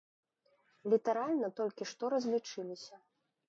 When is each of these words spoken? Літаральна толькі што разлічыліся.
Літаральна 0.93 1.47
толькі 1.61 1.89
што 1.93 2.13
разлічыліся. 2.17 2.95